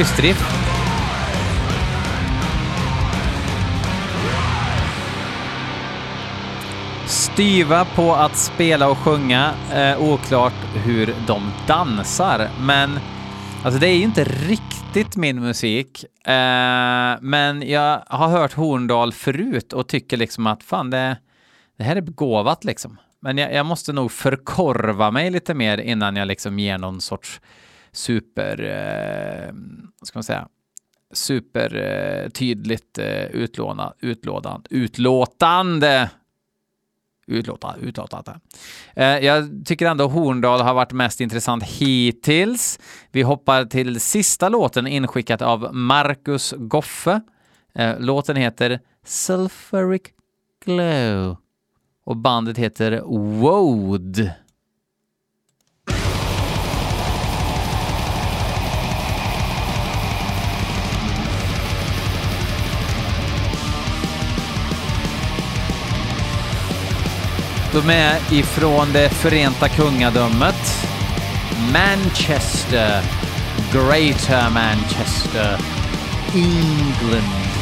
Schysst 0.04 0.20
riff. 0.20 0.44
Styva 7.08 7.86
på 7.86 8.14
att 8.14 8.38
spela 8.38 8.90
och 8.90 8.98
sjunga. 8.98 9.54
Eh, 9.74 10.02
oklart 10.02 10.54
hur 10.86 11.16
de 11.28 11.52
dansar, 11.68 12.50
men 12.62 13.00
alltså 13.64 13.80
det 13.80 13.88
är 13.88 13.96
ju 13.96 14.04
inte 14.04 14.24
riktigt 14.24 15.16
min 15.16 15.42
musik. 15.42 16.06
Eh, 16.28 16.32
men 17.22 17.70
jag 17.70 18.04
har 18.08 18.28
hört 18.28 18.54
Horndal 18.54 19.14
förut 19.14 19.74
och 19.74 19.88
tycker 19.88 20.18
liksom 20.18 20.48
att 20.48 20.64
fan, 20.64 20.90
det, 20.90 21.18
det 21.78 21.84
här 21.84 21.96
är 21.96 22.02
begåvat 22.02 22.64
liksom. 22.64 22.98
Men 23.20 23.38
jag, 23.38 23.54
jag 23.54 23.66
måste 23.66 23.94
nog 23.94 24.12
förkorva 24.12 25.12
mig 25.12 25.30
lite 25.32 25.54
mer 25.54 25.78
innan 25.78 26.16
jag 26.16 26.28
liksom 26.28 26.60
ger 26.60 26.78
någon 26.78 27.02
sorts 27.02 27.42
super, 27.94 28.60
eh, 28.60 29.54
ska 30.02 30.18
man 30.18 30.24
säga, 30.24 30.48
supertydligt 31.14 32.98
eh, 32.98 33.06
eh, 33.06 33.26
utlåna, 33.26 33.94
utlådan, 34.00 34.64
utlåtande 34.70 36.10
utlåta, 37.28 37.76
utlåtande. 37.82 38.40
Eh, 38.96 39.06
jag 39.06 39.66
tycker 39.66 39.86
ändå 39.86 40.08
Horndal 40.08 40.62
har 40.62 40.74
varit 40.74 40.92
mest 40.92 41.22
intressant 41.22 41.64
hittills. 41.64 42.80
Vi 43.12 43.22
hoppar 43.22 43.66
till 43.66 44.00
sista 44.00 44.50
låten 44.50 44.88
inskickat 44.88 45.42
av 45.42 45.76
Marcus 45.76 46.54
Goffe. 46.58 47.22
Eh, 47.76 48.00
låten 48.00 48.36
heter 48.36 48.80
Sulfuric 49.06 50.02
Glow 50.66 51.38
och 52.06 52.18
bandet 52.18 52.58
heter 52.58 53.02
Woad. 53.40 54.30
De 67.74 67.90
är 67.90 68.34
ifrån 68.34 68.94
det 68.94 69.10
förenta 69.10 69.70
kungadömet. 69.70 70.88
Manchester, 71.74 73.02
Greater 73.74 74.50
Manchester, 74.50 75.58
England. 76.34 77.53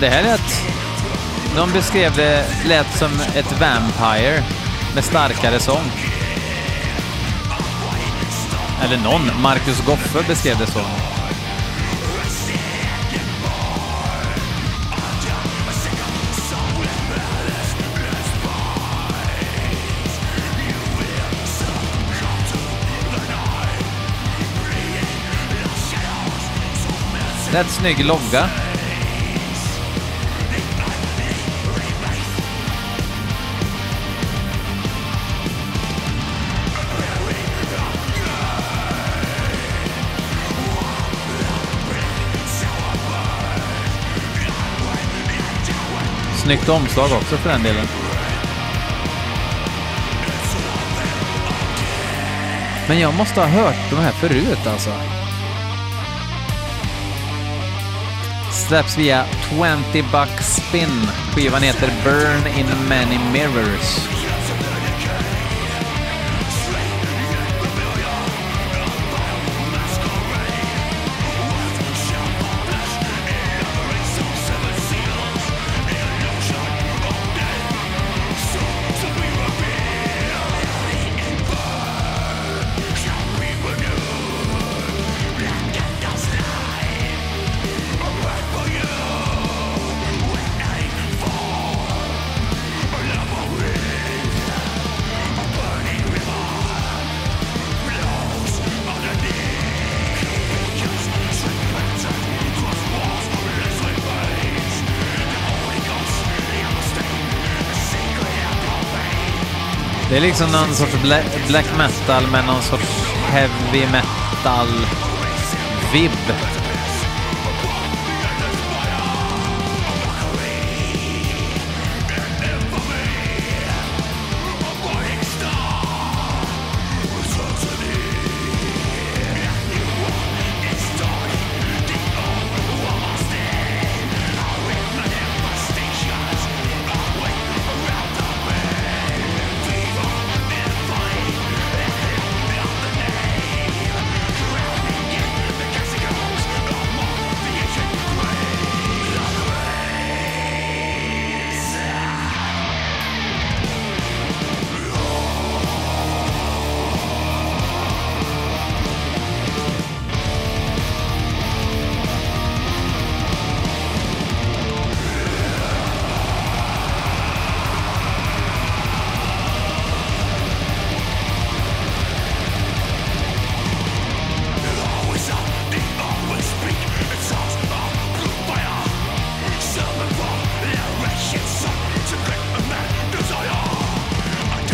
Det 0.00 0.08
här 0.08 0.22
lät... 0.22 0.62
De 1.56 1.72
beskrev 1.72 2.16
det 2.16 2.44
lät 2.64 2.98
som 2.98 3.20
ett 3.34 3.60
Vampire 3.60 4.42
med 4.94 5.04
starkare 5.04 5.60
sång. 5.60 5.92
Eller 8.84 8.96
någon. 8.96 9.42
Marcus 9.42 9.80
Goffe 9.86 10.22
beskrev 10.28 10.58
det 10.58 10.66
så. 10.66 10.80
Rätt 27.52 27.70
snygg 27.70 28.04
logga. 28.04 28.69
Snyggt 46.50 46.68
omslag 46.68 47.12
också 47.12 47.36
för 47.36 47.50
den 47.50 47.62
delen. 47.62 47.86
Men 52.88 52.98
jag 52.98 53.14
måste 53.14 53.40
ha 53.40 53.46
hört 53.46 53.90
de 53.90 53.96
här 53.96 54.12
förut 54.12 54.66
alltså. 54.66 54.90
Släpps 58.68 58.98
via 58.98 59.24
20 59.92 60.02
bucks 60.02 60.56
spin. 60.56 61.08
Skivan 61.34 61.62
heter 61.62 61.92
Burn 62.04 62.58
in 62.58 62.88
many 62.88 63.18
mirrors. 63.32 64.19
Är 110.20 110.26
liksom 110.26 110.52
någon 110.52 110.74
sorts 110.74 111.02
black 111.48 111.66
metal 111.78 112.26
med 112.30 112.44
någon 112.46 112.62
sorts 112.62 113.04
heavy 113.30 113.86
metal-vibb. 113.86 115.10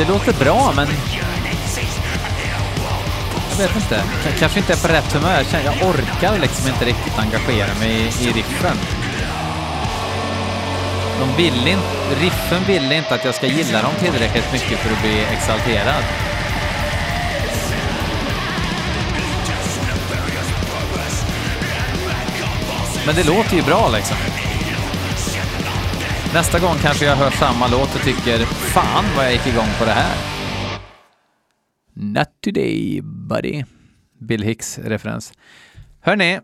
Det 0.06 0.12
låter 0.12 0.32
bra, 0.32 0.72
men... 0.76 0.88
Jag 3.50 3.66
vet 3.66 3.76
inte. 3.76 4.02
Jag 4.24 4.38
kanske 4.38 4.58
inte 4.58 4.72
är 4.72 4.76
på 4.76 4.88
rätt 4.88 5.12
humör. 5.12 5.44
Jag 5.64 5.88
orkar 5.88 6.38
liksom 6.38 6.68
inte 6.68 6.84
riktigt 6.84 7.18
engagera 7.18 7.74
mig 7.80 7.90
i, 7.90 8.28
i 8.28 8.32
riffen. 8.32 8.76
De 11.20 11.36
vill 11.36 11.68
inte, 11.68 12.20
riffen 12.20 12.64
vill 12.66 12.92
inte 12.92 13.14
att 13.14 13.24
jag 13.24 13.34
ska 13.34 13.46
gilla 13.46 13.82
dem 13.82 13.92
tillräckligt 14.00 14.52
mycket 14.52 14.78
för 14.78 14.92
att 14.92 15.00
bli 15.02 15.24
exalterad. 15.32 16.02
Men 23.06 23.14
det 23.14 23.24
låter 23.24 23.56
ju 23.56 23.62
bra 23.62 23.88
liksom. 23.88 24.16
Nästa 26.36 26.58
gång 26.58 26.74
kanske 26.82 27.04
jag 27.04 27.16
hör 27.16 27.30
samma 27.30 27.68
låt 27.68 27.94
och 27.94 28.04
tycker 28.04 28.38
fan 28.46 29.04
vad 29.16 29.24
jag 29.24 29.32
gick 29.32 29.46
igång 29.46 29.68
på 29.78 29.84
det 29.84 29.90
här. 29.90 30.16
Not 31.94 32.28
today, 32.44 33.00
buddy. 33.02 33.64
Bill 34.20 34.42
Hicks-referens. 34.42 35.32
Hörni, 36.00 36.40